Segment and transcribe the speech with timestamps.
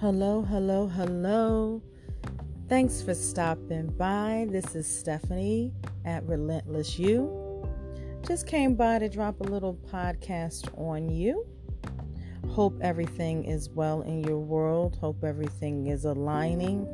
[0.00, 1.82] Hello, hello, hello.
[2.70, 4.46] Thanks for stopping by.
[4.48, 5.74] This is Stephanie
[6.06, 7.68] at Relentless You.
[8.26, 11.46] Just came by to drop a little podcast on you.
[12.48, 14.96] Hope everything is well in your world.
[14.98, 16.88] Hope everything is aligning.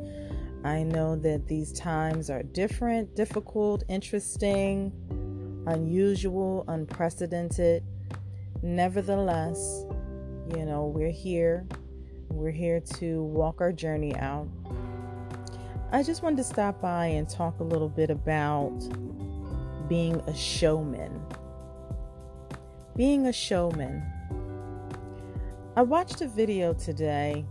[0.65, 4.91] I know that these times are different, difficult, interesting,
[5.65, 7.85] unusual, unprecedented.
[8.61, 9.85] Nevertheless,
[10.53, 11.65] you know, we're here.
[12.29, 14.47] We're here to walk our journey out.
[15.91, 18.77] I just wanted to stop by and talk a little bit about
[19.87, 21.21] being a showman.
[22.95, 24.03] Being a showman.
[25.77, 27.45] I watched a video today,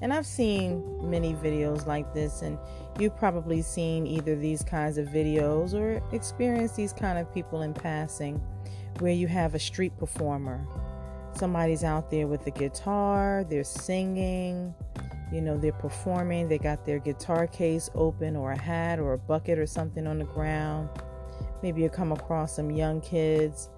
[0.00, 2.58] and I've seen many videos like this, and
[2.98, 7.74] you've probably seen either these kinds of videos or experienced these kind of people in
[7.74, 8.40] passing
[9.00, 10.66] where you have a street performer
[11.36, 14.74] somebody's out there with a guitar, they're singing,
[15.32, 19.18] you know, they're performing, they got their guitar case open or a hat or a
[19.18, 20.88] bucket or something on the ground.
[21.62, 23.70] Maybe you come across some young kids,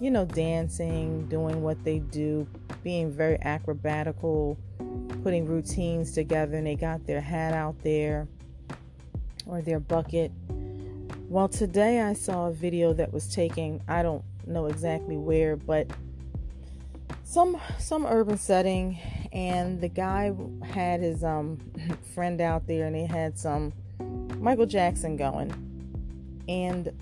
[0.00, 2.46] you know, dancing, doing what they do,
[2.82, 4.56] being very acrobatical,
[5.22, 8.26] putting routines together, and they got their hat out there
[9.46, 10.32] or their bucket.
[11.28, 15.90] Well, today I saw a video that was taken, I don't know exactly where, but
[17.26, 19.00] some some urban setting
[19.32, 20.32] and the guy
[20.64, 21.58] had his um
[22.14, 23.72] friend out there and they had some
[24.38, 25.52] Michael Jackson going.
[26.48, 26.92] And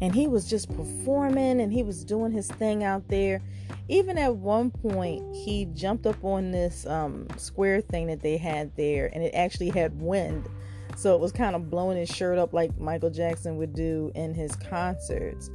[0.00, 3.40] and he was just performing and he was doing his thing out there.
[3.88, 8.74] Even at one point he jumped up on this um, square thing that they had
[8.76, 10.48] there and it actually had wind.
[10.96, 14.32] So it was kind of blowing his shirt up like michael jackson would do in
[14.32, 15.50] his concerts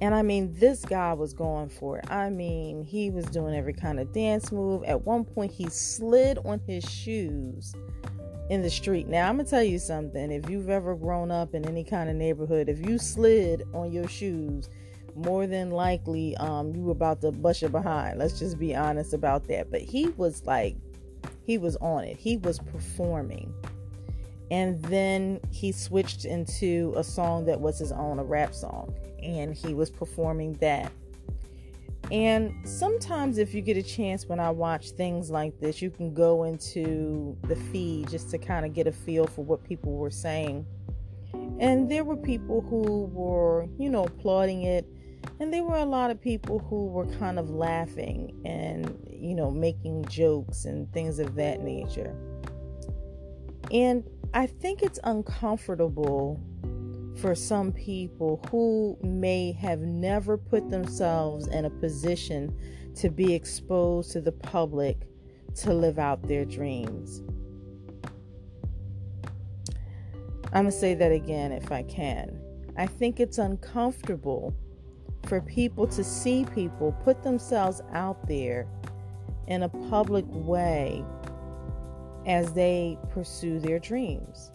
[0.00, 2.10] and I mean, this guy was going for it.
[2.10, 4.82] I mean, he was doing every kind of dance move.
[4.84, 7.74] At one point, he slid on his shoes
[8.48, 9.08] in the street.
[9.08, 10.32] Now, I'm going to tell you something.
[10.32, 14.08] If you've ever grown up in any kind of neighborhood, if you slid on your
[14.08, 14.70] shoes,
[15.14, 18.18] more than likely um, you were about to bust your behind.
[18.18, 19.70] Let's just be honest about that.
[19.70, 20.76] But he was like,
[21.44, 23.52] he was on it, he was performing.
[24.50, 29.54] And then he switched into a song that was his own, a rap song and
[29.54, 30.90] he was performing that.
[32.10, 36.12] And sometimes, if you get a chance when I watch things like this, you can
[36.12, 40.10] go into the feed just to kind of get a feel for what people were
[40.10, 40.66] saying.
[41.60, 44.86] And there were people who were, you know, applauding it.
[45.38, 49.50] And there were a lot of people who were kind of laughing and, you know,
[49.50, 52.16] making jokes and things of that nature.
[53.70, 54.02] And
[54.32, 56.40] I think it's uncomfortable
[57.16, 62.56] for some people who may have never put themselves in a position
[62.94, 65.08] to be exposed to the public
[65.56, 67.22] to live out their dreams.
[70.52, 72.40] I'm going to say that again if I can.
[72.76, 74.54] I think it's uncomfortable
[75.26, 78.68] for people to see people put themselves out there
[79.48, 81.04] in a public way
[82.26, 84.52] as they pursue their dreams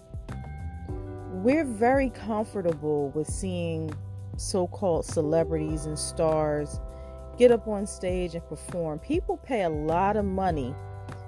[1.46, 3.94] we're very comfortable with seeing
[4.36, 6.80] so called celebrities and stars
[7.38, 8.98] get up on stage and perform.
[9.00, 10.74] People pay a lot of money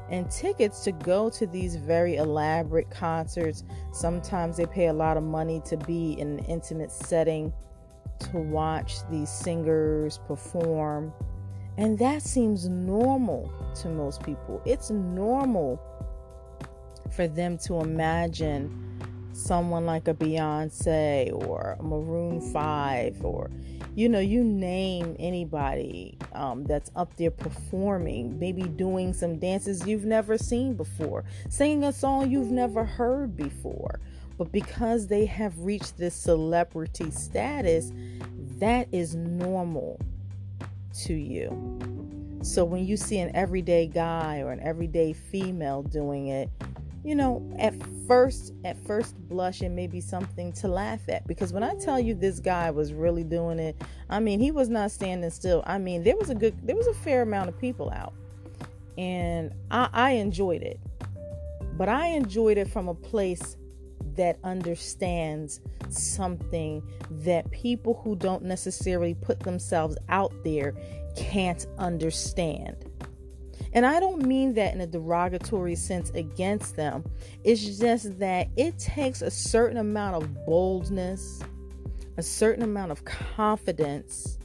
[0.10, 3.64] and tickets to go to these very elaborate concerts.
[3.92, 7.54] Sometimes they pay a lot of money to be in an intimate setting
[8.32, 11.14] to watch these singers perform.
[11.78, 14.62] And that seems normal to most people.
[14.66, 15.80] It's normal
[17.18, 18.72] for them to imagine
[19.34, 23.50] someone like a Beyonce or Maroon 5 or
[23.96, 30.06] you know you name anybody um, that's up there performing maybe doing some dances you've
[30.06, 34.00] never seen before singing a song you've never heard before.
[34.38, 37.92] But because they have reached this celebrity status
[38.60, 40.00] that is normal
[41.06, 41.50] to you.
[42.44, 46.52] So when you see an everyday guy or an everyday female doing it
[47.04, 47.74] you know, at
[48.08, 51.28] first, at first blush, it may be something to laugh at.
[51.28, 53.76] Because when I tell you this guy was really doing it,
[54.10, 55.64] I mean, he was not standing still.
[55.66, 58.14] I mean, there was a good, there was a fair amount of people out,
[58.98, 60.80] and I, I enjoyed it.
[61.78, 63.56] But I enjoyed it from a place
[64.16, 70.74] that understands something that people who don't necessarily put themselves out there
[71.16, 72.87] can't understand.
[73.78, 77.06] And I don't mean that in a derogatory sense against them.
[77.44, 81.44] It's just that it takes a certain amount of boldness,
[82.18, 84.40] a certain amount of confidence,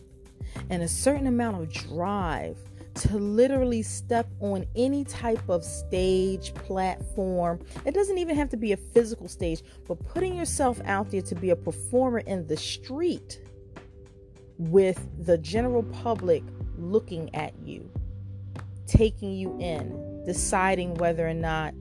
[0.69, 2.59] and a certain amount of drive
[2.97, 7.59] to literally step on any type of stage, platform.
[7.87, 11.35] It doesn't even have to be a physical stage, but putting yourself out there to
[11.35, 13.41] be a performer in the street
[14.59, 16.43] with the general public
[16.77, 17.91] looking at you,
[18.93, 21.75] taking you in, deciding whether or not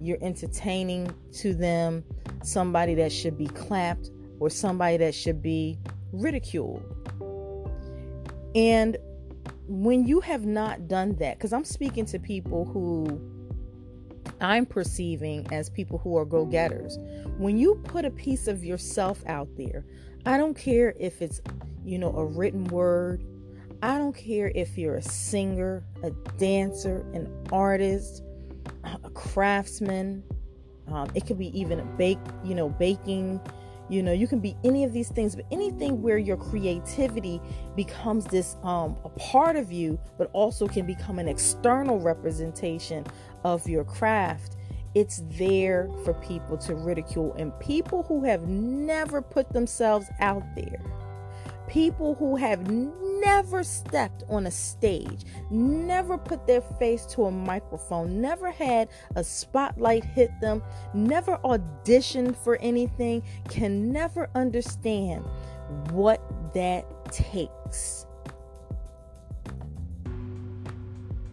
[0.00, 2.04] you're entertaining to them
[2.42, 5.78] somebody that should be clapped or somebody that should be
[6.12, 6.82] ridiculed.
[8.54, 8.96] And
[9.66, 13.20] when you have not done that, because I'm speaking to people who
[14.40, 16.98] I'm perceiving as people who are go getters,
[17.38, 19.84] when you put a piece of yourself out there,
[20.26, 21.40] I don't care if it's,
[21.84, 23.24] you know, a written word,
[23.82, 28.22] I don't care if you're a singer, a dancer, an artist,
[28.84, 30.22] a craftsman.
[30.86, 33.40] Um, it could be even a bake, you know, baking.
[33.88, 37.42] You know, you can be any of these things, but anything where your creativity
[37.74, 43.04] becomes this um, a part of you, but also can become an external representation
[43.42, 44.56] of your craft.
[44.94, 50.80] It's there for people to ridicule, and people who have never put themselves out there,
[51.66, 52.70] people who have
[53.24, 59.24] never stepped on a stage, never put their face to a microphone, never had a
[59.24, 60.62] spotlight hit them,
[60.94, 65.24] never auditioned for anything, can never understand
[65.90, 66.20] what
[66.54, 68.06] that takes.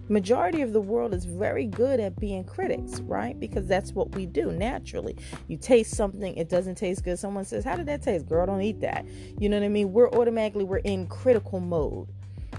[0.09, 3.39] Majority of the world is very good at being critics right?
[3.39, 5.15] Because that's what we do naturally.
[5.47, 7.19] You taste something it doesn't taste good.
[7.19, 8.45] Someone says how did that taste girl?
[8.45, 9.05] Don't eat that.
[9.37, 9.93] You know what i mean?
[9.93, 12.07] We're automatically we're in critical mode.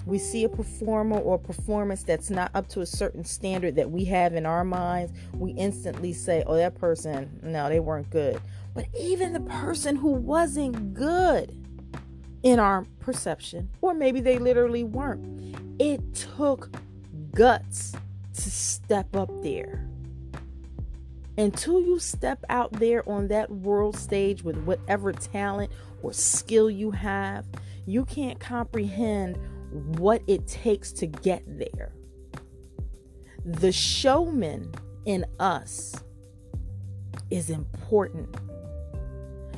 [0.07, 4.05] We see a performer or performance that's not up to a certain standard that we
[4.07, 5.13] have in our minds.
[5.35, 8.41] We instantly say oh that person no they weren't good.
[8.75, 11.57] But even the person who wasn't good
[12.43, 16.71] in our perception or maybe they literally weren't it took
[17.35, 17.93] guts
[18.35, 19.87] to step up there.
[21.39, 25.73] Until you step out there on that world stage with whatever talent
[26.03, 27.47] or skill you have,
[27.87, 29.39] you can't comprehend
[29.99, 31.93] what it takes to get there.
[33.45, 34.73] The showman
[35.07, 35.95] in us
[37.31, 38.37] is important.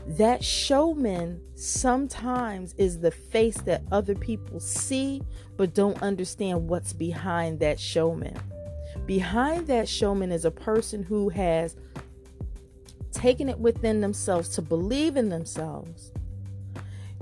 [0.06, 5.22] That showman sometimes is the face that other people see
[5.56, 8.36] but don't understand what's behind that showman.
[9.06, 11.76] Behind that showman is a person who has
[13.12, 16.12] taken it within themselves to believe in themselves,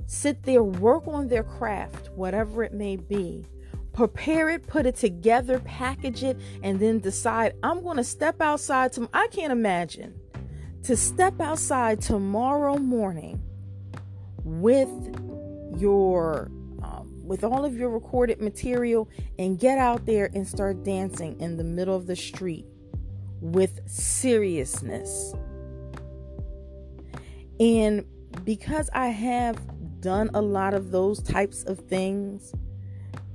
[0.07, 3.45] sit there, work on their craft, whatever it may be,
[3.93, 8.93] prepare it, put it together, package it, and then decide I'm going to step outside.
[8.95, 10.20] To, I can't imagine
[10.85, 13.43] to step outside tomorrow morning
[14.45, 14.89] with
[15.77, 16.51] your
[16.83, 21.57] um, with all of your recorded material and get out there and start dancing in
[21.57, 22.67] the middle of the street
[23.41, 25.35] with seriousness.
[27.59, 28.05] And
[28.45, 29.59] because i have
[30.01, 32.55] done a lot of those types of things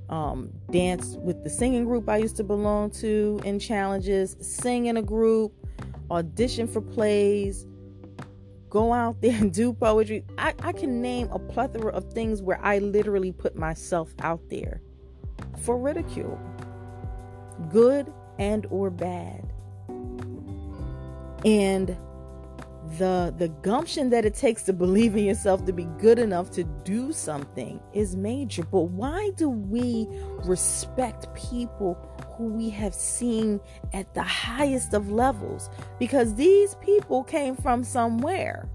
[0.10, 4.98] um, dance with the singing group i used to belong to in challenges sing in
[4.98, 5.65] a group
[6.12, 7.66] audition for plays,
[8.70, 10.24] go out there and do poetry.
[10.38, 14.82] I, I can name a plethora of things where I literally put myself out there
[15.60, 16.40] for ridicule,
[17.70, 19.52] good and or bad.
[21.46, 21.98] And
[22.98, 26.64] the the gumption that it takes to believe in yourself to be good enough to
[26.84, 30.08] do something is major but why do we
[30.44, 31.98] respect people
[32.38, 33.60] who we have seen
[33.94, 38.68] at the highest of levels because these people came from somewhere.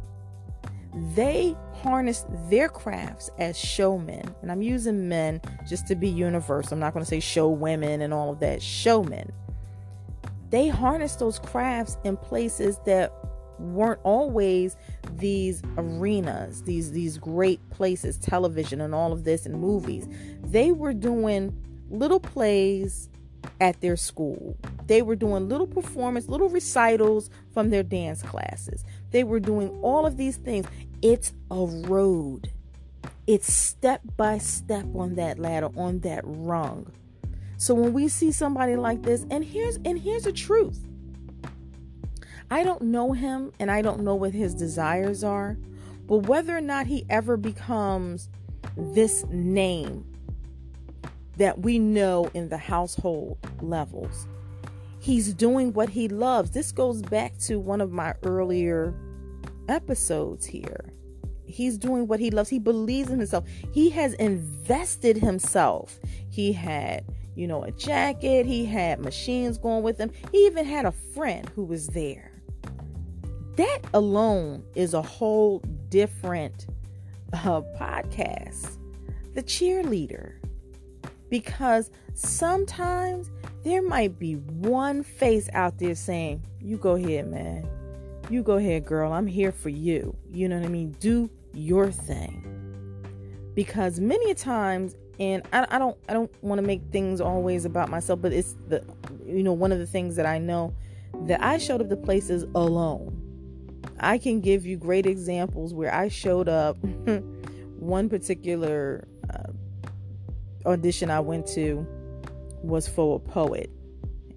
[1.15, 6.75] They harnessed their crafts as showmen and i'm using men just to be universal.
[6.75, 9.33] I'm not going to say show women and all of that showmen.
[10.51, 13.13] They harnessed those crafts in places that
[13.61, 14.77] weren't always
[15.17, 20.09] these arenas, these these great places, television and all of this and movies.
[20.43, 21.57] They were doing
[21.91, 23.10] little plays
[23.61, 24.57] at their school.
[24.87, 28.85] They were doing little performance, little recitals from their dance classes.
[29.11, 30.67] They were doing all of these things.
[31.03, 32.51] It's a road.
[33.27, 36.91] It's step by step on that ladder, on that rung.
[37.57, 40.87] So when we see somebody like this, and here's and here's the truth.
[42.51, 45.57] I don't know him and I don't know what his desires are,
[46.09, 48.29] but whether or not he ever becomes
[48.77, 50.10] this name
[51.37, 54.27] that we know in the household levels,
[54.99, 56.51] he's doing what he loves.
[56.51, 58.95] This goes back to one of my earlier
[59.69, 60.93] episodes here.
[61.45, 62.49] He's doing what he loves.
[62.49, 63.45] He believes in himself.
[63.73, 65.99] He has invested himself.
[66.29, 67.05] He had
[67.41, 68.45] you know, a jacket.
[68.47, 70.11] He had machines going with him.
[70.33, 72.43] He even had a friend who was there.
[73.57, 76.67] That alone is a whole different
[77.33, 78.77] uh, podcast.
[79.35, 80.35] The cheerleader.
[81.31, 83.31] Because sometimes
[83.63, 87.69] there might be one face out there saying, You go ahead, man.
[88.29, 89.13] You go ahead, girl.
[89.13, 90.17] I'm here for you.
[90.31, 90.93] You know what I mean?
[91.01, 92.47] Do your thing.
[93.55, 97.89] Because many times, and I, I don't I don't want to make things always about
[97.89, 98.85] myself, but it's the
[99.27, 100.75] you know, one of the things that I know
[101.27, 103.17] that I showed up to places alone.
[103.99, 106.77] I can give you great examples where I showed up
[107.79, 109.07] one particular
[110.67, 111.87] audition I went to
[112.63, 113.71] was for a poet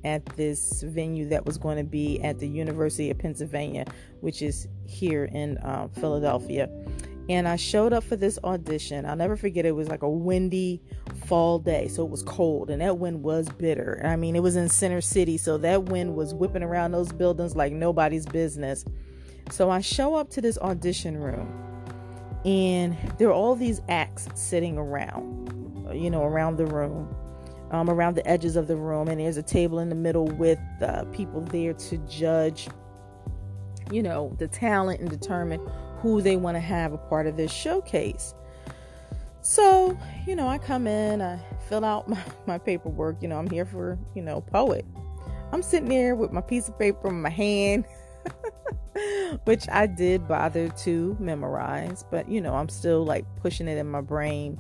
[0.04, 3.86] at this venue that was going to be at the University of Pennsylvania,
[4.22, 6.70] which is here in uh, Philadelphia.
[7.30, 9.06] And I showed up for this audition.
[9.06, 10.82] I'll never forget it was like a windy
[11.26, 14.02] fall day, so it was cold, and that wind was bitter.
[14.04, 17.56] I mean, it was in Center City, so that wind was whipping around those buildings
[17.56, 18.84] like nobody's business.
[19.50, 21.50] So I show up to this audition room,
[22.44, 25.43] and there are all these acts sitting around,
[25.96, 27.16] you know, around the room
[27.74, 30.60] um, around the edges of the room, and there's a table in the middle with
[30.82, 32.70] uh, people there to judge,
[33.92, 35.60] you know, the talent and determine
[35.98, 38.36] who they want to have a part of this showcase.
[39.42, 39.98] So,
[40.28, 43.22] you know, I come in, I fill out my, my paperwork.
[43.22, 44.86] You know, I'm here for, you know, poet.
[45.52, 47.86] I'm sitting there with my piece of paper in my hand,
[49.46, 53.88] which I did bother to memorize, but, you know, I'm still like pushing it in
[53.90, 54.60] my brain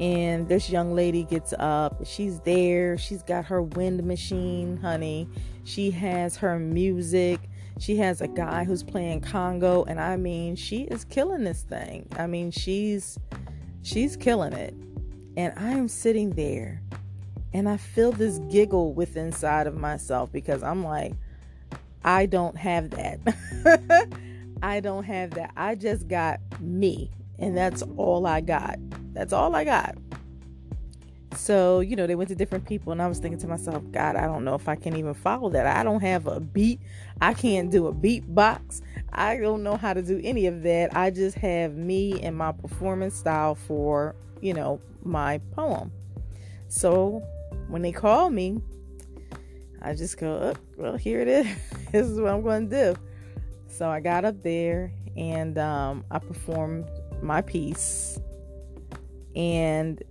[0.00, 2.02] and this young lady gets up.
[2.04, 2.96] She's there.
[2.98, 5.28] She's got her wind machine honey.
[5.64, 7.40] She has her music.
[7.78, 12.08] She has a guy who's playing congo and i mean she is killing this thing.
[12.16, 13.18] I mean she's
[13.82, 14.74] she's killing it.
[15.36, 16.82] And i'm sitting there
[17.52, 21.12] and i feel this giggle with inside of myself because i'm like
[22.04, 24.08] i don't have that.
[24.62, 25.52] I don't have that.
[25.56, 28.78] I just got me and that's all i got
[29.18, 29.96] that's all I got.
[31.34, 34.14] So, you know, they went to different people, and I was thinking to myself, God,
[34.14, 35.66] I don't know if I can even follow that.
[35.66, 36.80] I don't have a beat.
[37.20, 38.80] I can't do a beatbox.
[39.12, 40.96] I don't know how to do any of that.
[40.96, 45.90] I just have me and my performance style for, you know, my poem.
[46.68, 47.20] So
[47.66, 48.62] when they call me,
[49.82, 51.46] I just go, oh, well, here it is.
[51.92, 53.00] this is what I'm going to do.
[53.66, 56.88] So I got up there and um, I performed
[57.22, 58.18] my piece
[59.34, 60.02] and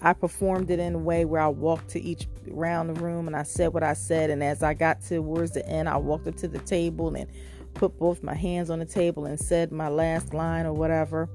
[0.00, 3.36] I performed it in a way where I walked to each round the room and
[3.36, 4.30] I said what I said.
[4.30, 7.30] And as I got towards the end, I walked up to the table and
[7.74, 11.28] put both my hands on the table and said my last line or whatever.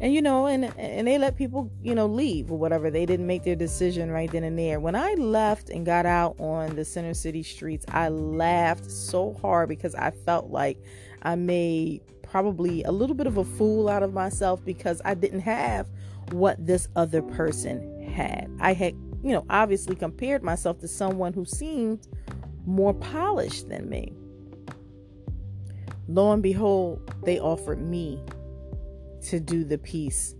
[0.00, 2.90] And you know, and and they let people, you know, leave or whatever.
[2.90, 4.80] They didn't make their decision right then and there.
[4.80, 9.68] When I left and got out on the center city streets, I laughed so hard
[9.68, 10.78] because I felt like
[11.24, 15.40] I made probably a little bit of a fool out of myself because I didn't
[15.40, 15.88] have
[16.30, 18.50] what this other person had.
[18.60, 22.06] I had, you know, obviously compared myself to someone who seemed
[22.66, 24.12] more polished than me.
[26.08, 28.22] Lo and behold, they offered me
[29.28, 30.34] to do the piece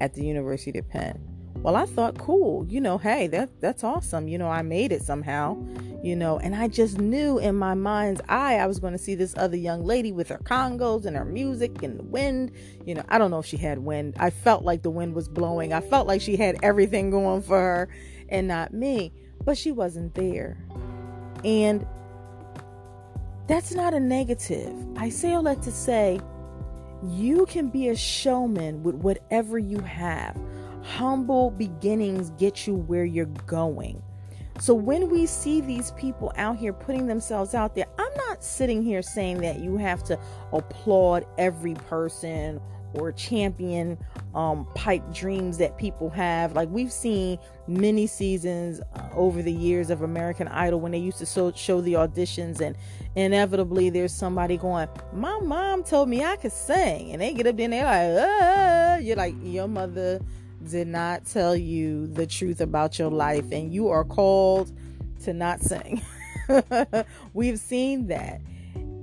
[0.00, 1.31] at the University of Penn.
[1.56, 4.26] Well, I thought, cool, you know, hey, that that's awesome.
[4.26, 5.56] You know, I made it somehow,
[6.02, 9.14] you know, and I just knew in my mind's eye I was going to see
[9.14, 12.50] this other young lady with her congos and her music and the wind.
[12.84, 14.14] You know, I don't know if she had wind.
[14.18, 15.72] I felt like the wind was blowing.
[15.72, 17.88] I felt like she had everything going for her
[18.28, 19.12] and not me,
[19.44, 20.58] but she wasn't there.
[21.44, 21.86] And
[23.46, 24.74] that's not a negative.
[24.96, 26.20] I say all that to say
[27.04, 30.36] you can be a showman with whatever you have
[30.82, 34.02] humble beginnings get you where you're going.
[34.58, 38.82] So when we see these people out here putting themselves out there, I'm not sitting
[38.82, 40.18] here saying that you have to
[40.52, 42.60] applaud every person
[42.94, 43.98] or champion
[44.34, 46.52] um, pipe dreams that people have.
[46.52, 51.18] Like we've seen many seasons uh, over the years of American Idol when they used
[51.18, 52.76] to so, show the auditions, and
[53.16, 57.56] inevitably there's somebody going, "My mom told me I could sing," and they get up
[57.56, 60.20] there and they're like, "Uh," you're like, "Your mother
[60.70, 64.72] did not tell you the truth about your life and you are called
[65.24, 66.02] to not sing.
[67.34, 68.40] We've seen that.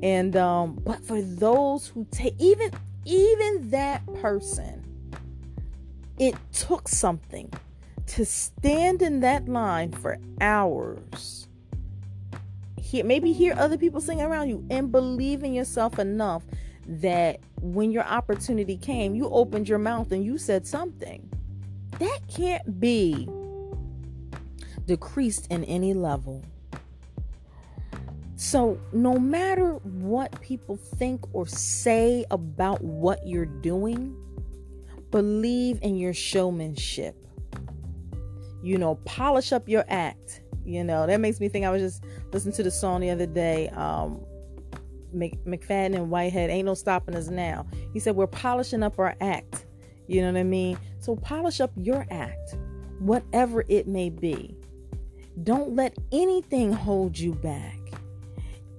[0.01, 2.71] And um but for those who take even
[3.05, 4.85] even that person
[6.19, 7.51] it took something
[8.07, 11.47] to stand in that line for hours.
[12.77, 16.43] Hear, maybe hear other people sing around you and believe in yourself enough
[16.87, 21.29] that when your opportunity came, you opened your mouth and you said something.
[21.99, 23.27] That can't be
[24.85, 26.43] decreased in any level.
[28.35, 34.15] So, no matter what people think or say about what you're doing,
[35.11, 37.15] believe in your showmanship.
[38.63, 40.41] You know, polish up your act.
[40.65, 43.25] You know, that makes me think I was just listening to the song the other
[43.25, 43.69] day.
[43.69, 44.21] Um,
[45.13, 47.65] McFadden and Whitehead, Ain't No Stopping Us Now.
[47.93, 49.65] He said, We're polishing up our act.
[50.09, 50.79] You know what I mean?
[50.97, 52.55] So polish up your act,
[52.97, 54.57] whatever it may be.
[55.43, 57.77] Don't let anything hold you back.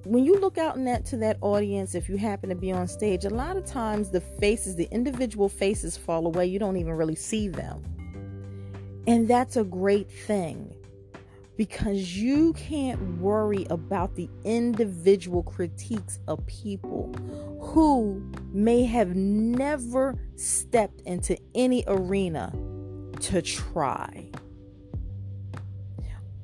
[0.02, 2.88] When you look out in that to that audience, if you happen to be on
[2.88, 6.46] stage, a lot of times the faces, the individual faces fall away.
[6.46, 7.80] You don't even really see them.
[9.06, 10.74] And that's a great thing
[11.60, 17.14] because you can't worry about the individual critiques of people
[17.60, 18.18] who
[18.50, 22.50] may have never stepped into any arena
[23.20, 24.26] to try.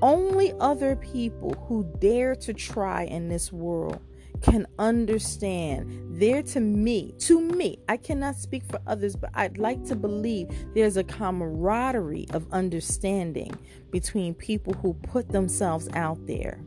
[0.02, 4.02] Only other people who dare to try in this world
[4.50, 6.20] can understand.
[6.20, 10.48] There to me, to me, I cannot speak for others, but I'd like to believe
[10.74, 13.52] there's a camaraderie of understanding
[13.90, 16.60] between people who put themselves out there.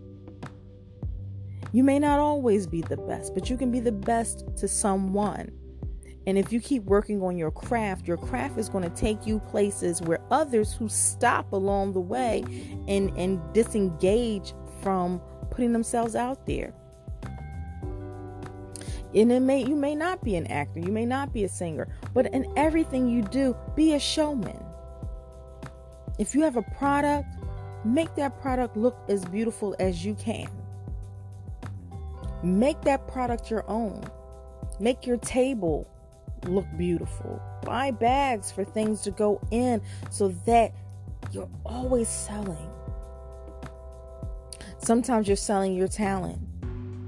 [1.72, 5.52] You may not always be the best, but you can be the best to someone.
[6.28, 9.40] And if you keep working on your craft, your craft is going to take you
[9.40, 12.44] places where others who stop along the way
[12.88, 16.74] and, and disengage from putting themselves out there.
[19.16, 21.88] And it may you may not be an actor, you may not be a singer,
[22.14, 24.64] but in everything you do, be a showman.
[26.20, 27.28] If you have a product,
[27.86, 30.50] make that product look as beautiful as you can.
[32.44, 34.04] Make that product your own.
[34.80, 35.88] Make your table
[36.46, 37.42] look beautiful.
[37.64, 40.74] Buy bags for things to go in so that
[41.32, 42.70] you're always selling.
[44.78, 46.40] Sometimes you're selling your talent.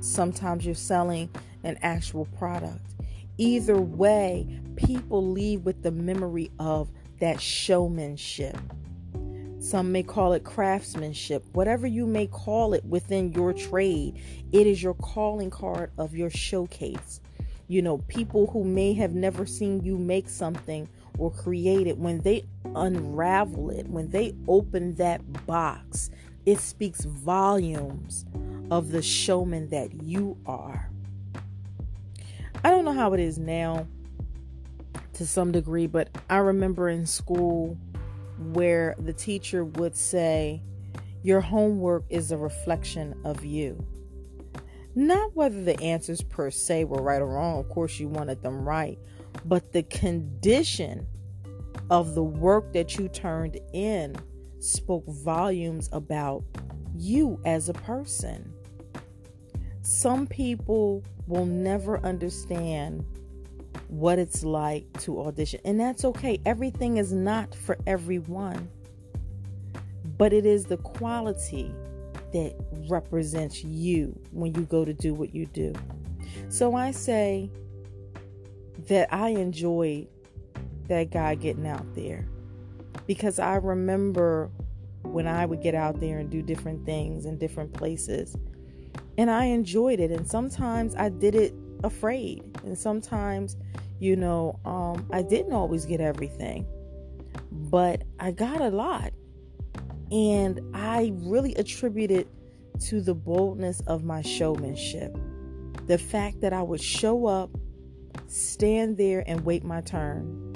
[0.02, 1.30] Sometimes you're selling
[1.64, 2.96] an actual product.
[3.38, 8.58] Either way, people leave with the memory of that showmanship.
[9.60, 11.46] Some may call it craftsmanship.
[11.54, 14.20] Whatever you may call it within your trade,
[14.52, 17.22] it is your calling card of your showcase.
[17.68, 22.20] You know, people who may have never seen you make something or create it, when
[22.22, 22.44] they
[22.76, 26.10] unravel it, when they open that box,
[26.46, 28.26] it speaks volumes
[28.72, 30.91] of the showman that you are.
[32.64, 33.88] I don't know how it is now
[35.14, 37.78] to some degree, but I remember in school
[38.38, 40.62] where the teacher would say,
[41.24, 43.84] Your homework is a reflection of you.
[44.94, 48.64] Not whether the answers per se were right or wrong, of course, you wanted them
[48.64, 49.00] right,
[49.46, 51.08] but the condition
[51.90, 54.16] of the work that you turned in
[54.60, 56.44] spoke volumes about
[56.96, 58.54] you as a person.
[59.82, 63.06] Some people will never understand
[63.88, 66.40] what it's like to audition, and that's okay.
[66.46, 68.70] Everything is not for everyone,
[70.18, 71.74] but it is the quality
[72.34, 72.54] that
[72.90, 75.74] represents you when you go to do what you do.
[76.50, 77.50] So I say
[78.88, 80.08] that I enjoyed
[80.88, 82.28] that guy getting out there
[83.08, 84.50] because I remember
[85.04, 88.36] when I would get out there and do different things in different places
[89.18, 90.12] and I enjoyed it.
[90.12, 93.58] And sometimes I did it afraid, and sometimes,
[94.00, 96.66] you know, um, I didn't always get everything,
[97.52, 99.14] but I got a lot,
[100.12, 102.28] and I really attribute it
[102.82, 105.16] to the boldness of my showmanship.
[105.88, 107.50] The fact that I would show up,
[108.28, 110.54] stand there, and wait my turn.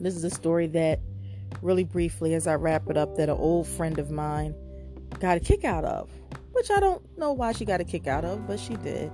[0.00, 1.00] This is a story that,
[1.62, 4.54] really briefly, as I wrap it up, that an old friend of mine
[5.18, 6.10] got a kick out of
[6.58, 9.12] which I don't know why she got a kick out of, but she did.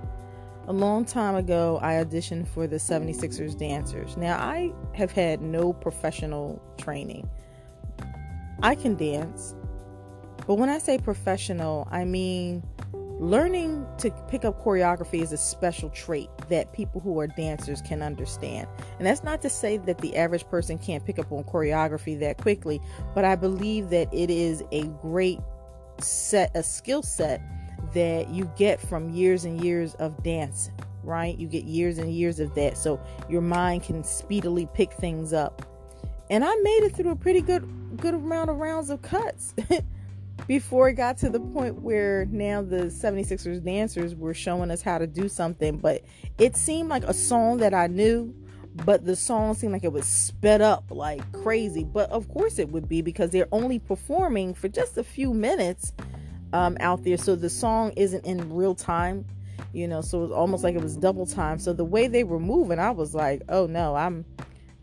[0.67, 4.17] A long time ago, I auditioned for the 76ers dancers.
[4.17, 7.29] Now, I have had no professional training.
[8.63, 9.53] I can dance,
[10.47, 12.63] but when I say professional, I mean
[13.19, 18.01] learning to pick up choreography is a special trait that people who are dancers can
[18.01, 18.67] understand.
[18.97, 22.37] And that's not to say that the average person can't pick up on choreography that
[22.37, 22.81] quickly,
[23.13, 25.39] but I believe that it is a great
[25.99, 27.41] set a skill set
[27.93, 30.73] that you get from years and years of dancing
[31.05, 31.37] right?
[31.37, 32.77] You get years and years of that.
[32.77, 35.65] So your mind can speedily pick things up.
[36.29, 39.53] And i made it through a pretty good good amount of rounds of cuts
[40.47, 44.97] before it got to the point where now the 76ers dancers were showing us how
[44.97, 45.77] to do something.
[45.77, 46.03] But
[46.39, 48.33] it seemed like a song that i knew
[48.83, 51.83] but the song seemed like it was sped up like crazy.
[51.83, 55.93] But of course it would be because they're only performing for just a few minutes
[56.51, 59.25] um, out there, so the song isn't in real time.
[59.71, 61.59] You know, so it was almost like it was double time.
[61.59, 64.25] So the way they were moving, I was like, "Oh no, I'm,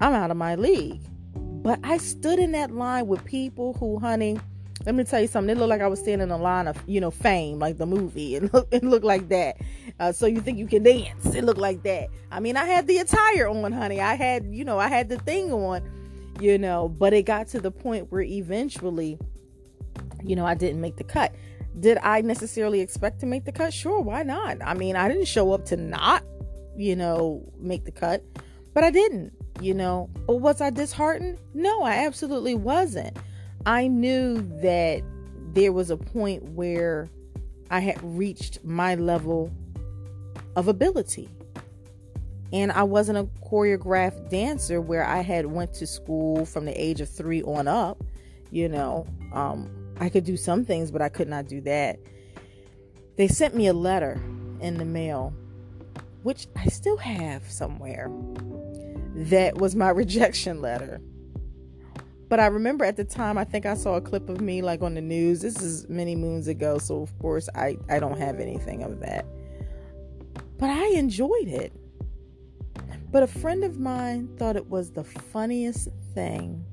[0.00, 1.00] I'm out of my league."
[1.34, 4.38] But I stood in that line with people who, honey,
[4.84, 5.56] let me tell you something.
[5.56, 7.86] It looked like I was standing in a line of, you know, fame, like the
[7.86, 8.36] movie.
[8.42, 9.56] It looked, it looked like that.
[10.00, 11.34] Uh, so you think you can dance?
[11.34, 12.08] It looked like that.
[12.30, 14.00] I mean, I had the attire on, honey.
[14.00, 15.82] I had, you know, I had the thing on,
[16.40, 16.88] you know.
[16.88, 19.18] But it got to the point where eventually,
[20.24, 21.34] you know, I didn't make the cut.
[21.78, 23.72] Did I necessarily expect to make the cut?
[23.72, 24.58] Sure, why not?
[24.64, 26.24] I mean, I didn't show up to not,
[26.76, 28.24] you know, make the cut,
[28.74, 30.10] but I didn't, you know.
[30.26, 31.38] But was I disheartened?
[31.54, 33.16] No, I absolutely wasn't.
[33.64, 35.02] I knew that
[35.52, 37.08] there was a point where
[37.70, 39.50] I had reached my level
[40.56, 41.28] of ability.
[42.52, 47.00] And I wasn't a choreographed dancer where I had went to school from the age
[47.00, 48.02] of 3 on up,
[48.50, 49.06] you know.
[49.32, 51.98] Um, I could do some things, but I could not do that.
[53.16, 54.20] They sent me a letter
[54.60, 55.32] in the mail,
[56.24, 58.10] which I still have somewhere.
[59.14, 61.00] That was my rejection letter.
[62.32, 64.80] But I remember at the time, I think I saw a clip of me like
[64.80, 65.42] on the news.
[65.42, 69.26] This is many moons ago, so of course I, I don't have anything of that.
[70.56, 71.74] But I enjoyed it.
[73.10, 76.64] But a friend of mine thought it was the funniest thing.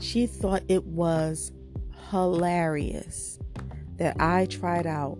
[0.00, 1.52] She thought it was
[2.08, 3.38] hilarious
[3.98, 5.18] that I tried out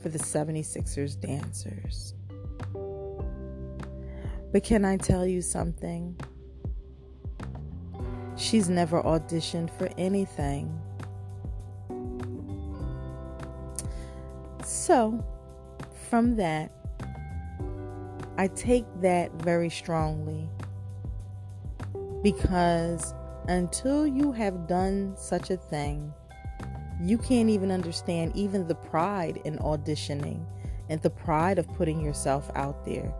[0.00, 2.14] for the 76ers dancers.
[4.50, 6.18] But can I tell you something?
[8.36, 10.78] She's never auditioned for anything.
[14.62, 15.24] So,
[16.10, 16.70] from that,
[18.36, 20.48] I take that very strongly.
[22.22, 23.14] Because
[23.48, 26.12] until you have done such a thing,
[27.00, 30.44] you can't even understand even the pride in auditioning
[30.88, 33.12] and the pride of putting yourself out there,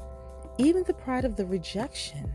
[0.58, 2.34] even the pride of the rejection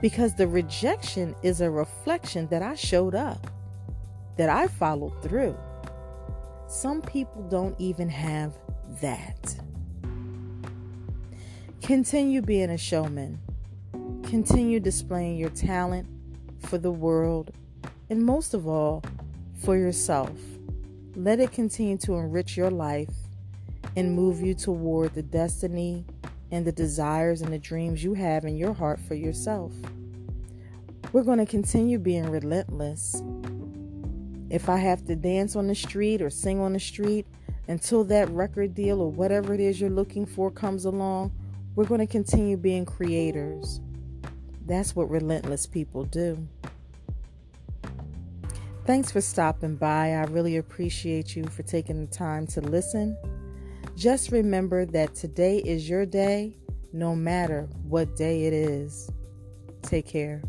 [0.00, 3.50] because the rejection is a reflection that I showed up,
[4.36, 5.56] that I followed through.
[6.66, 8.54] Some people don't even have
[9.00, 9.56] that.
[11.82, 13.40] Continue being a showman.
[14.22, 16.06] Continue displaying your talent
[16.60, 17.52] for the world
[18.10, 19.02] and most of all,
[19.62, 20.32] for yourself.
[21.14, 23.14] Let it continue to enrich your life
[23.96, 26.04] and move you toward the destiny
[26.50, 29.72] and the desires and the dreams you have in your heart for yourself.
[31.12, 33.22] We're going to continue being relentless.
[34.48, 37.26] If I have to dance on the street or sing on the street
[37.68, 41.32] until that record deal or whatever it is you're looking for comes along,
[41.74, 43.80] we're going to continue being creators.
[44.66, 46.46] That's what relentless people do.
[48.86, 50.12] Thanks for stopping by.
[50.12, 53.16] I really appreciate you for taking the time to listen.
[53.96, 56.56] Just remember that today is your day,
[56.92, 59.10] no matter what day it is.
[59.82, 60.42] Take care.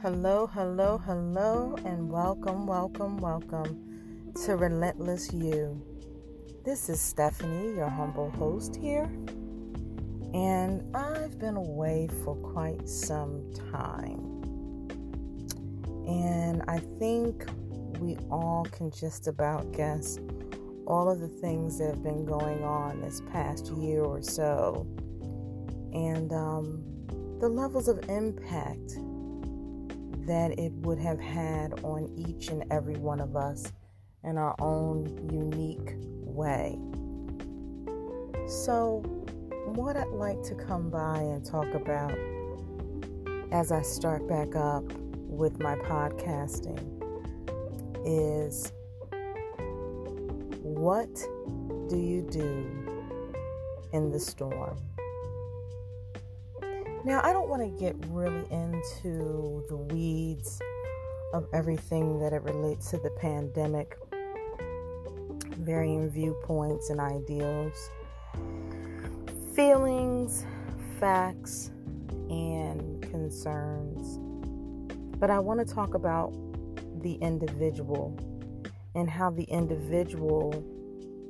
[0.00, 5.82] Hello, hello, hello, and welcome, welcome, welcome to Relentless You.
[6.64, 9.10] This is Stephanie, your humble host here
[10.36, 14.20] and I've been away for quite some time.
[16.06, 17.46] And I think
[18.00, 20.18] we all can just about guess
[20.86, 24.86] all of the things that have been going on this past year or so,
[25.94, 26.84] and um,
[27.40, 28.98] the levels of impact
[30.26, 33.72] that it would have had on each and every one of us
[34.22, 36.78] in our own unique way.
[38.46, 39.02] So,
[39.74, 42.16] what I'd like to come by and talk about
[43.50, 44.84] as I start back up
[45.16, 46.78] with my podcasting
[48.04, 48.72] is
[50.62, 51.12] what
[51.88, 53.10] do you do
[53.92, 54.78] in the storm?
[57.04, 60.60] Now, I don't want to get really into the weeds
[61.32, 63.98] of everything that it relates to the pandemic,
[65.58, 67.90] varying viewpoints and ideals
[69.56, 70.44] feelings,
[71.00, 71.70] facts,
[72.28, 74.18] and concerns.
[75.18, 76.34] But I want to talk about
[77.00, 78.14] the individual
[78.94, 80.52] and how the individual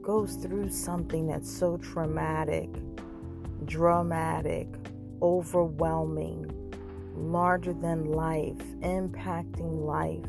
[0.02, 2.68] goes through something that's so traumatic,
[3.64, 4.66] dramatic,
[5.22, 6.50] overwhelming,
[7.14, 10.26] larger than life, impacting life.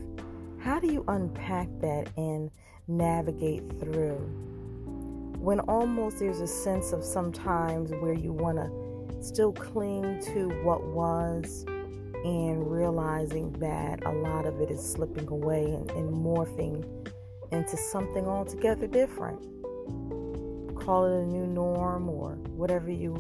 [0.60, 2.52] How do you unpack that and
[2.88, 4.57] navigate through?
[5.40, 10.84] When almost there's a sense of sometimes where you want to still cling to what
[10.84, 11.66] was
[12.26, 16.86] and realizing that a lot of it is slipping away and, and morphing
[17.52, 19.40] into something altogether different.
[20.78, 23.16] Call it a new norm or whatever you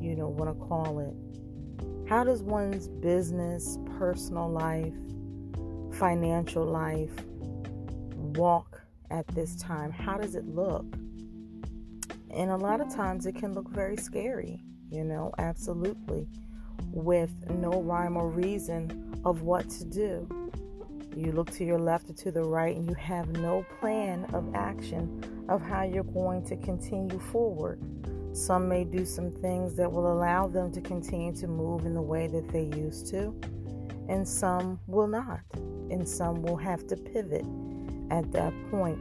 [0.00, 2.08] you know want to call it.
[2.08, 4.94] How does one's business, personal life,
[5.98, 7.12] financial life
[8.36, 9.90] walk at this time?
[9.90, 10.86] How does it look?
[12.30, 16.28] And a lot of times it can look very scary, you know, absolutely,
[16.90, 20.28] with no rhyme or reason of what to do.
[21.16, 24.54] You look to your left or to the right, and you have no plan of
[24.54, 27.80] action of how you're going to continue forward.
[28.36, 32.02] Some may do some things that will allow them to continue to move in the
[32.02, 33.34] way that they used to,
[34.10, 37.46] and some will not, and some will have to pivot
[38.10, 38.98] at that point.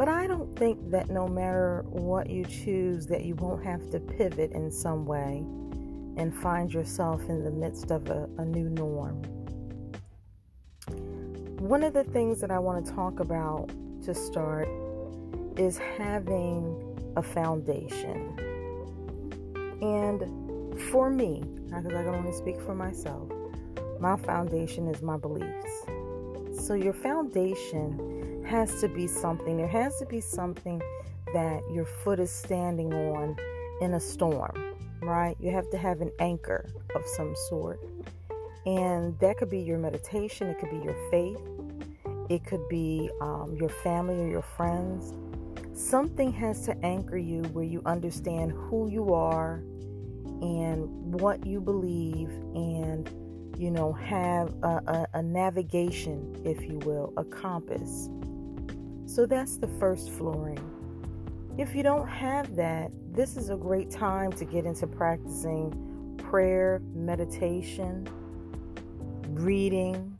[0.00, 4.00] But I don't think that no matter what you choose, that you won't have to
[4.00, 5.44] pivot in some way
[6.16, 9.20] and find yourself in the midst of a, a new norm.
[11.58, 13.72] One of the things that I want to talk about
[14.04, 14.70] to start
[15.58, 18.38] is having a foundation.
[19.82, 23.30] And for me, because I can only speak for myself,
[24.00, 25.84] my foundation is my beliefs.
[26.66, 30.80] So your foundation has to be something, there has to be something
[31.32, 33.36] that your foot is standing on
[33.80, 34.52] in a storm,
[35.02, 35.36] right?
[35.40, 37.80] You have to have an anchor of some sort.
[38.66, 41.40] And that could be your meditation, it could be your faith,
[42.28, 45.14] it could be um, your family or your friends.
[45.72, 49.62] Something has to anchor you where you understand who you are
[50.42, 53.10] and what you believe and
[53.58, 58.08] you know have a, a, a, navigation if you will a compass
[59.10, 60.58] so that's the first flooring
[61.58, 66.80] if you don't have that this is a great time to get into practicing prayer
[66.94, 68.06] meditation
[69.30, 70.16] reading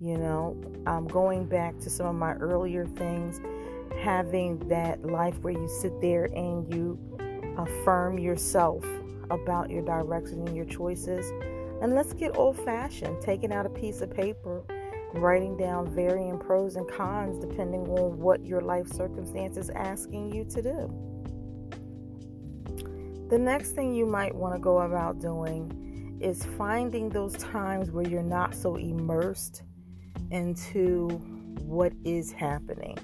[0.00, 3.40] you know i'm going back to some of my earlier things
[4.00, 6.98] having that life where you sit there and you
[7.58, 8.84] affirm yourself
[9.30, 11.30] about your direction and your choices.
[11.82, 14.64] And let's get old fashioned, taking out a piece of paper,
[15.14, 20.44] writing down varying pros and cons depending on what your life circumstance is asking you
[20.44, 21.08] to do.
[23.30, 28.06] The next thing you might want to go about doing is finding those times where
[28.06, 29.62] you're not so immersed
[30.30, 31.08] into
[31.62, 32.98] what is happening.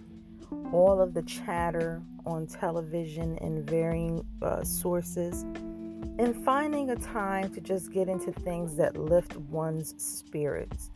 [0.73, 5.43] All of the chatter on television and varying uh, sources
[6.19, 10.91] and finding a time to just get into things that lift one's spirits.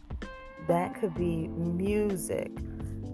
[0.69, 2.53] That could be music,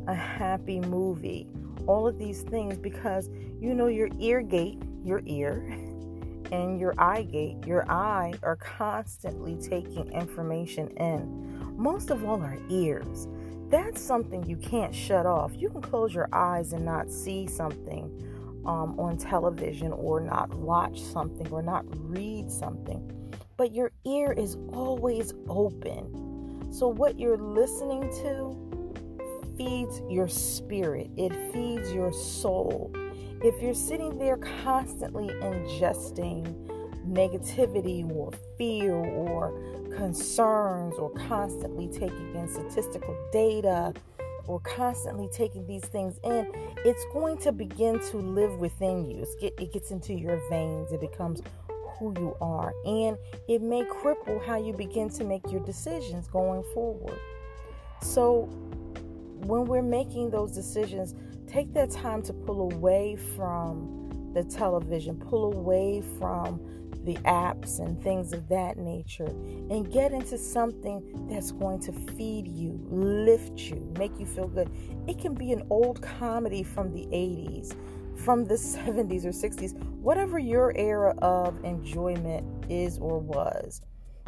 [0.08, 1.46] a happy movie,
[1.86, 5.64] all of these things because you know your ear gate, your ear,
[6.50, 11.76] and your eye gate, your eye are constantly taking information in.
[11.76, 13.28] Most of all, our ears.
[13.70, 15.52] That's something you can't shut off.
[15.56, 18.20] You can close your eyes and not see something
[18.66, 24.56] um, on television or not watch something or not read something, but your ear is
[24.72, 26.33] always open.
[26.74, 32.90] So, what you're listening to feeds your spirit, it feeds your soul.
[33.44, 36.52] If you're sitting there constantly ingesting
[37.06, 39.52] negativity or fear or
[39.94, 43.94] concerns or constantly taking in statistical data,
[44.46, 46.50] or constantly taking these things in,
[46.84, 49.26] it's going to begin to live within you.
[49.40, 51.40] Get, it gets into your veins, it becomes
[51.98, 53.16] who you are, and
[53.48, 57.18] it may cripple how you begin to make your decisions going forward.
[58.02, 58.42] So,
[59.46, 61.14] when we're making those decisions,
[61.46, 66.60] take that time to pull away from the television, pull away from
[67.04, 72.48] the apps and things of that nature and get into something that's going to feed
[72.48, 74.70] you, lift you, make you feel good.
[75.06, 77.76] It can be an old comedy from the 80s,
[78.24, 83.82] from the 70s or 60s, whatever your era of enjoyment is or was.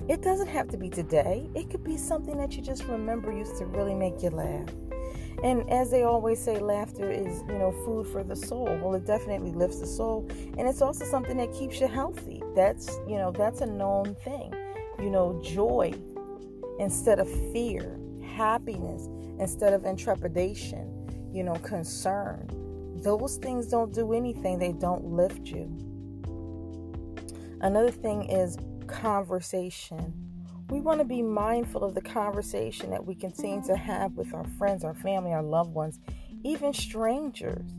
[0.08, 1.48] It doesn't have to be today.
[1.54, 4.68] It could be something that you just remember used to really make you laugh.
[5.42, 8.66] And as they always say, laughter is, you know, food for the soul.
[8.82, 10.26] Well, it definitely lifts the soul.
[10.30, 12.42] And it's also something that keeps you healthy.
[12.54, 14.54] That's, you know, that's a known thing.
[14.98, 15.92] You know, joy
[16.78, 22.65] instead of fear, happiness instead of intrepidation, you know, concern.
[23.06, 25.70] Those things don't do anything, they don't lift you.
[27.60, 30.12] Another thing is conversation.
[30.70, 34.42] We want to be mindful of the conversation that we continue to have with our
[34.58, 36.00] friends, our family, our loved ones,
[36.42, 37.70] even strangers.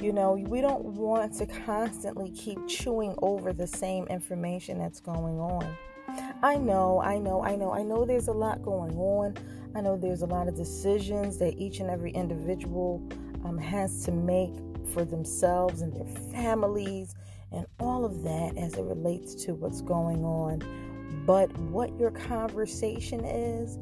[0.00, 5.40] You know, we don't want to constantly keep chewing over the same information that's going
[5.40, 5.76] on.
[6.40, 9.34] I know, I know, I know, I know there's a lot going on.
[9.74, 13.02] I know there's a lot of decisions that each and every individual
[13.44, 14.52] um, has to make
[14.92, 17.14] for themselves and their families
[17.52, 20.62] and all of that as it relates to what's going on.
[21.26, 23.78] But what your conversation is,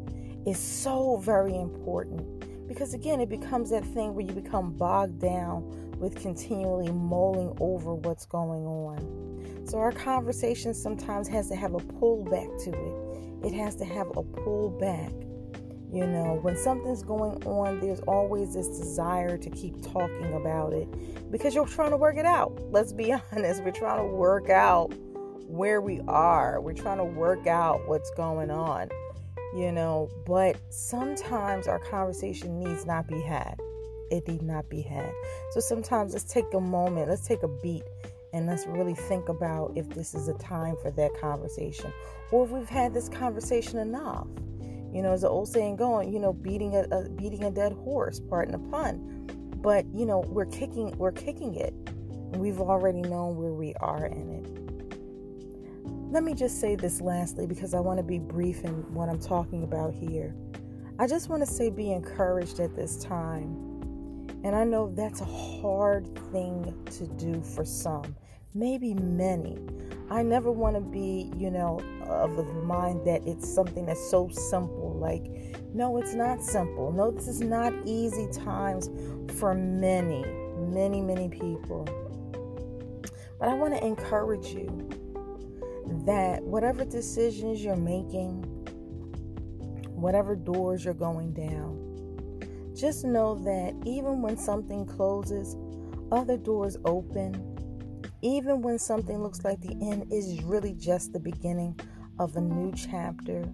[0.46, 5.62] is so very important because, again, it becomes that thing where you become bogged down
[5.98, 9.66] with continually mulling over what's going on.
[9.66, 14.08] So, our conversation sometimes has to have a pullback to it, it has to have
[14.08, 15.29] a pullback
[15.92, 20.88] you know, when something's going on, there's always this desire to keep talking about it
[21.32, 22.60] because you're trying to work it out.
[22.70, 24.94] Let's be honest, we're trying to work out
[25.48, 28.88] where we are, we're trying to work out what's going on,
[29.56, 30.08] you know.
[30.26, 33.58] But sometimes our conversation needs not be had,
[34.12, 35.12] it need not be had.
[35.50, 37.82] So sometimes let's take a moment, let's take a beat.
[38.32, 41.92] And let's really think about if this is a time for that conversation
[42.30, 44.28] or if we've had this conversation enough
[44.92, 47.72] you know, as the old saying going, you know, beating a, a beating a dead
[47.72, 49.28] horse, pardon the pun.
[49.56, 51.74] But you know, we're kicking we're kicking it.
[52.36, 54.60] We've already known where we are in it.
[56.12, 59.20] Let me just say this lastly because I want to be brief in what I'm
[59.20, 60.34] talking about here.
[60.98, 63.54] I just want to say be encouraged at this time.
[64.42, 68.16] And I know that's a hard thing to do for some,
[68.54, 69.58] maybe many.
[70.10, 74.28] I never want to be, you know, of the mind that it's something that's so
[74.28, 74.98] simple.
[74.98, 75.24] Like,
[75.72, 76.90] no, it's not simple.
[76.90, 78.90] No, this is not easy times
[79.38, 80.24] for many,
[80.58, 81.84] many, many people.
[83.38, 84.88] But I want to encourage you
[86.06, 88.42] that whatever decisions you're making,
[89.94, 91.86] whatever doors you're going down,
[92.74, 95.56] just know that even when something closes,
[96.10, 97.49] other doors open.
[98.22, 101.78] Even when something looks like the end is really just the beginning
[102.18, 103.44] of a new chapter.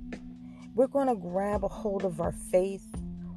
[0.74, 2.84] We're going to grab a hold of our faith.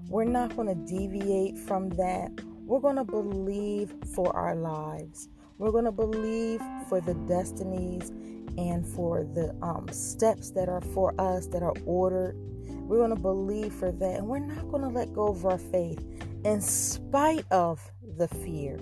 [0.08, 2.32] We're not going to deviate from that.
[2.65, 5.30] We're going to believe for our lives.
[5.60, 8.10] We're going to believe for the destinies
[8.58, 12.36] and for the um, steps that are for us, that are ordered.
[12.65, 14.15] We're going to believe for that.
[14.18, 16.04] And we're not going to let go of our faith
[16.44, 17.80] in spite of
[18.18, 18.80] the fear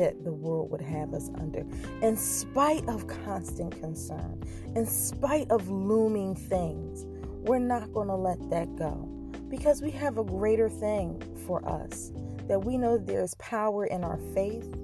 [0.00, 1.62] that the world would have us under,
[2.00, 4.42] in spite of constant concern,
[4.74, 7.04] in spite of looming things.
[7.42, 8.94] We're not going to let that go
[9.50, 12.12] because we have a greater thing for us
[12.48, 14.74] that we know there's power in our faith,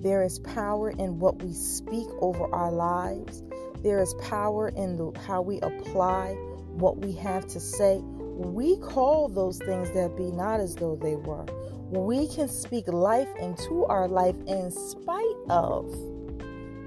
[0.00, 3.42] there is power in what we speak over our lives,
[3.82, 6.32] there is power in the, how we apply
[6.78, 7.98] what we have to say.
[8.02, 11.44] We call those things that be not as though they were
[11.90, 15.90] we can speak life into our life in spite of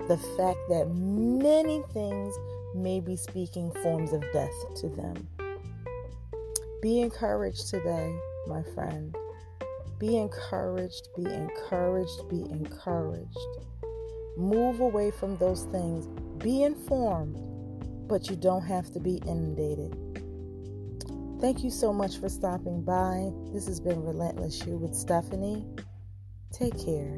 [0.07, 2.35] the fact that many things
[2.75, 5.27] may be speaking forms of death to them.
[6.81, 8.13] Be encouraged today,
[8.47, 9.15] my friend.
[9.99, 13.37] Be encouraged, be encouraged, be encouraged.
[14.37, 16.07] Move away from those things.
[16.41, 17.37] Be informed,
[18.07, 19.95] but you don't have to be inundated.
[21.39, 23.31] Thank you so much for stopping by.
[23.53, 25.65] This has been Relentless You with Stephanie.
[26.51, 27.17] Take care.